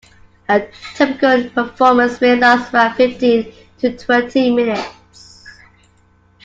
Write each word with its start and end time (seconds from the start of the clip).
A 0.49 0.67
typical 0.95 1.47
performance 1.51 2.19
may 2.21 2.35
last 2.35 2.73
around 2.73 2.95
fifteen 2.95 3.53
to 3.77 3.95
twenty 3.95 4.49
minutes. 4.49 5.45